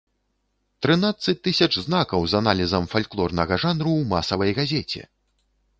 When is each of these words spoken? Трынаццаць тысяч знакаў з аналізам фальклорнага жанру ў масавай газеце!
Трынаццаць 0.85 1.35
тысяч 1.47 1.69
знакаў 1.89 2.25
з 2.33 2.41
аналізам 2.41 2.91
фальклорнага 2.95 3.53
жанру 3.67 3.91
ў 3.97 4.03
масавай 4.17 4.51
газеце! 4.61 5.01